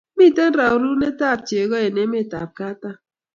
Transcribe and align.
Miten 0.17 0.51
raruen 0.59 1.01
ab 1.31 1.41
cheko 1.47 1.77
en 1.87 1.97
emet 2.03 2.31
ab 2.41 2.51
katam 2.57 2.97